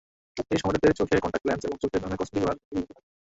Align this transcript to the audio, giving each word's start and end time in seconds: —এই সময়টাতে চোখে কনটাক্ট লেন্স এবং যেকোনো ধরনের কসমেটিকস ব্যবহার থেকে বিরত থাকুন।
—এই 0.53 0.59
সময়টাতে 0.61 0.97
চোখে 0.99 1.15
কনটাক্ট 1.23 1.45
লেন্স 1.47 1.61
এবং 1.67 1.77
যেকোনো 1.81 2.01
ধরনের 2.03 2.19
কসমেটিকস 2.19 2.33
ব্যবহার 2.35 2.57
থেকে 2.59 2.71
বিরত 2.75 2.87
থাকুন। 2.89 3.03